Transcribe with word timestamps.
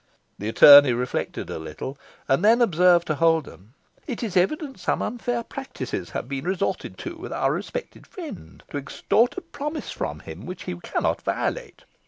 The 0.39 0.49
attorney 0.49 0.93
reflected 0.93 1.51
a 1.51 1.59
little, 1.59 1.95
and 2.27 2.43
then 2.43 2.59
observed 2.59 3.05
to 3.05 3.13
Holden, 3.13 3.75
"It 4.07 4.23
is 4.23 4.35
evident 4.35 4.79
some 4.79 4.99
unfair 4.99 5.43
practices 5.43 6.09
have 6.09 6.27
been 6.27 6.45
resorted 6.45 6.97
to 7.05 7.15
with 7.15 7.31
our 7.31 7.53
respected 7.53 8.07
friend, 8.07 8.63
to 8.71 8.77
extort 8.79 9.37
a 9.37 9.41
promise 9.41 9.91
from 9.91 10.21
him 10.21 10.47
which 10.47 10.63
he 10.63 10.75
cannot 10.83 11.21
violate. 11.21 11.83